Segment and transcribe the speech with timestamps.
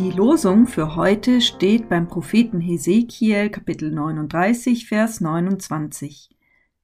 [0.00, 6.34] Losung für heute steht beim Propheten Hesekiel Kapitel 39 Vers 29.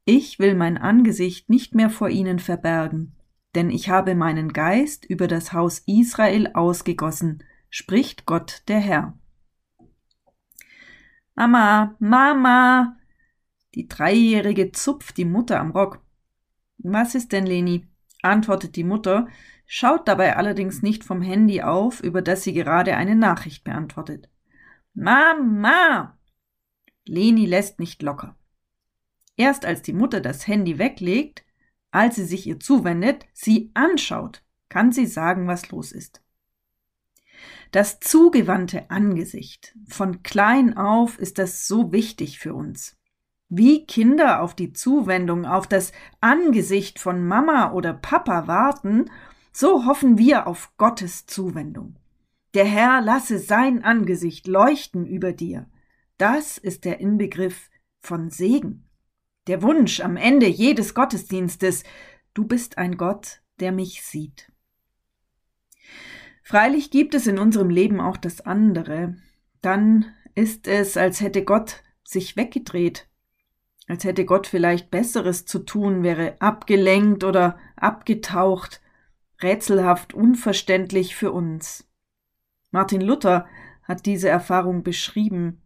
[0.04, 3.16] Ich will mein Angesicht nicht mehr vor ihnen verbergen,
[3.54, 9.18] denn ich habe meinen Geist über das Haus Israel ausgegossen, spricht Gott der Herr.
[11.34, 12.96] Mama, Mama!
[13.74, 16.00] Die Dreijährige zupft die Mutter am Rock.
[16.76, 17.87] Was ist denn, Leni?
[18.22, 19.28] Antwortet die Mutter,
[19.66, 24.28] schaut dabei allerdings nicht vom Handy auf, über das sie gerade eine Nachricht beantwortet.
[24.94, 26.18] Mama!
[27.06, 28.36] Leni lässt nicht locker.
[29.36, 31.44] Erst als die Mutter das Handy weglegt,
[31.90, 36.22] als sie sich ihr zuwendet, sie anschaut, kann sie sagen, was los ist.
[37.70, 39.76] Das zugewandte Angesicht.
[39.88, 42.97] Von klein auf ist das so wichtig für uns.
[43.48, 49.10] Wie Kinder auf die Zuwendung, auf das Angesicht von Mama oder Papa warten,
[49.52, 51.96] so hoffen wir auf Gottes Zuwendung.
[52.52, 55.66] Der Herr lasse sein Angesicht leuchten über dir.
[56.18, 58.84] Das ist der Inbegriff von Segen.
[59.46, 61.84] Der Wunsch am Ende jedes Gottesdienstes,
[62.34, 64.52] du bist ein Gott, der mich sieht.
[66.42, 69.16] Freilich gibt es in unserem Leben auch das andere.
[69.62, 73.07] Dann ist es, als hätte Gott sich weggedreht
[73.88, 78.82] als hätte Gott vielleicht Besseres zu tun, wäre abgelenkt oder abgetaucht,
[79.42, 81.88] rätselhaft unverständlich für uns.
[82.70, 83.46] Martin Luther
[83.82, 85.62] hat diese Erfahrung beschrieben.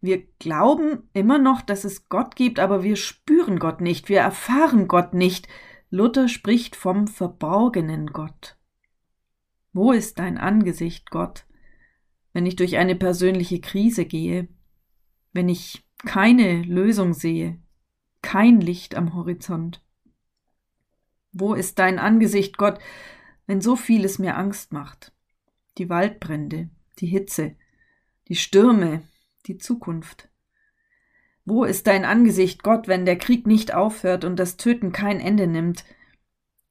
[0.00, 4.86] Wir glauben immer noch, dass es Gott gibt, aber wir spüren Gott nicht, wir erfahren
[4.86, 5.48] Gott nicht.
[5.90, 8.56] Luther spricht vom verborgenen Gott.
[9.72, 11.44] Wo ist dein Angesicht, Gott,
[12.32, 14.46] wenn ich durch eine persönliche Krise gehe,
[15.32, 17.58] wenn ich keine Lösung sehe,
[18.22, 19.82] kein Licht am Horizont.
[21.32, 22.78] Wo ist dein Angesicht, Gott,
[23.46, 25.12] wenn so vieles mir Angst macht?
[25.76, 26.68] Die Waldbrände,
[26.98, 27.54] die Hitze,
[28.28, 29.02] die Stürme,
[29.46, 30.28] die Zukunft.
[31.44, 35.46] Wo ist dein Angesicht, Gott, wenn der Krieg nicht aufhört und das Töten kein Ende
[35.46, 35.84] nimmt?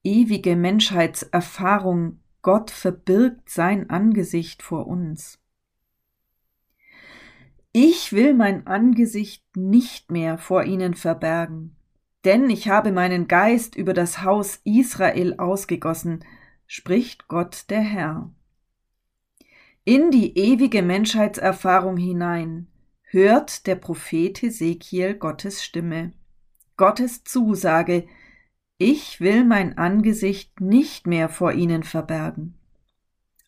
[0.04, 5.40] Ewige Menschheitserfahrung, Gott verbirgt sein Angesicht vor uns.
[7.72, 11.76] Ich will mein Angesicht nicht mehr vor ihnen verbergen,
[12.24, 16.24] denn ich habe meinen Geist über das Haus Israel ausgegossen,
[16.66, 18.30] spricht Gott der Herr.
[19.84, 22.66] In die ewige Menschheitserfahrung hinein
[23.04, 26.12] hört der Prophet Hesekiel Gottes Stimme,
[26.76, 28.06] Gottes Zusage,
[28.76, 32.54] ich will mein Angesicht nicht mehr vor ihnen verbergen.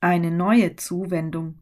[0.00, 1.58] Eine neue Zuwendung.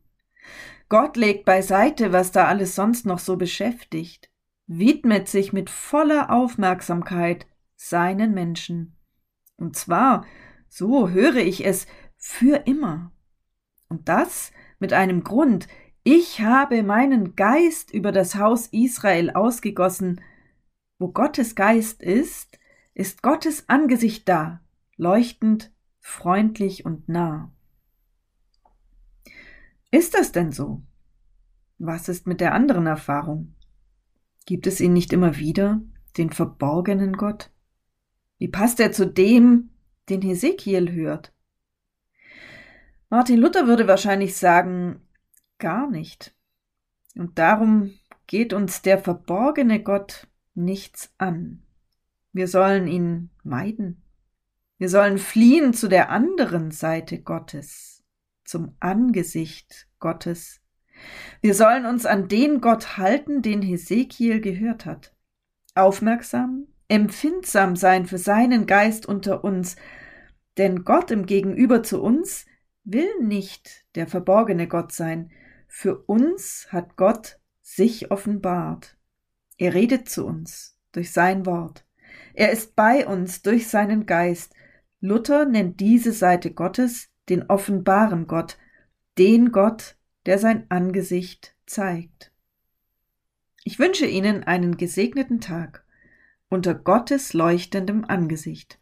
[0.89, 4.31] Gott legt beiseite, was da alles sonst noch so beschäftigt,
[4.67, 8.97] widmet sich mit voller Aufmerksamkeit seinen Menschen.
[9.57, 10.25] Und zwar,
[10.69, 13.13] so höre ich es, für immer.
[13.89, 15.69] Und das mit einem Grund.
[16.05, 20.21] Ich habe meinen Geist über das Haus Israel ausgegossen.
[20.99, 22.59] Wo Gottes Geist ist,
[22.95, 24.61] ist Gottes Angesicht da,
[24.97, 27.53] leuchtend, freundlich und nah.
[29.91, 30.83] Ist das denn so?
[31.79, 33.55] Was ist mit der anderen Erfahrung?
[34.45, 35.81] Gibt es ihn nicht immer wieder,
[36.17, 37.51] den verborgenen Gott?
[38.39, 39.71] Wie passt er zu dem,
[40.09, 41.33] den Hesekiel hört?
[43.11, 45.01] Martin Luther würde wahrscheinlich sagen,
[45.59, 46.35] gar nicht.
[47.17, 47.95] Und darum
[48.27, 51.63] geht uns der verborgene Gott nichts an.
[52.33, 54.03] Wir sollen ihn meiden.
[54.77, 57.98] Wir sollen fliehen zu der anderen Seite Gottes
[58.49, 60.61] zum Angesicht Gottes.
[61.41, 65.15] Wir sollen uns an den Gott halten, den Hesekiel gehört hat.
[65.75, 69.77] Aufmerksam, empfindsam sein für seinen Geist unter uns,
[70.57, 72.47] denn Gott im Gegenüber zu uns
[72.85, 75.31] will nicht der verborgene Gott sein.
[75.69, 78.97] Für uns hat Gott sich offenbart.
[79.59, 81.85] Er redet zu uns durch sein Wort.
[82.33, 84.55] Er ist bei uns durch seinen Geist.
[85.01, 88.59] Luther nennt diese Seite Gottes den offenbaren Gott,
[89.19, 89.97] den Gott,
[90.27, 92.33] der sein Angesicht zeigt.
[93.65, 95.85] Ich wünsche Ihnen einen gesegneten Tag
[96.49, 98.79] unter Gottes leuchtendem Angesicht.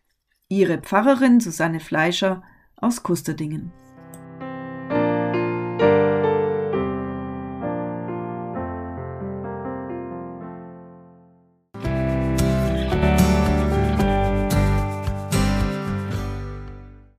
[0.48, 2.44] Ihre Pfarrerin Susanne Fleischer
[2.76, 3.72] aus Kusterdingen.